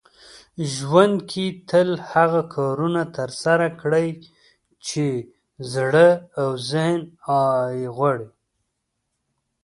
[0.73, 4.07] ژوند کې تل هغه کارونه ترسره کړئ
[4.87, 5.05] چې
[5.73, 6.07] زړه
[6.41, 7.01] او ذهن
[7.79, 8.29] يې غواړي.